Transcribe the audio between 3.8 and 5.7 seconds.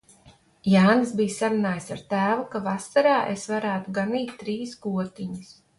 paganīt trīs gotiņas.